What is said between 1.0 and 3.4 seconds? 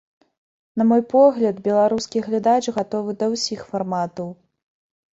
погляд, беларускі глядач гатовы да